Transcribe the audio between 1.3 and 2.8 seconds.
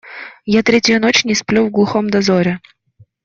сплю в глухом дозоре.